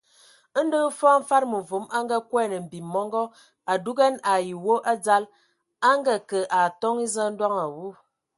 [0.63, 3.21] Ndɔ hm fɔɔ Mfad mevom a nganguan mbim mɔngɔ,
[3.71, 5.23] a dugan ai wɔ a dzal,
[5.87, 7.85] a ngeakə a atoŋ eza ndoŋ awu.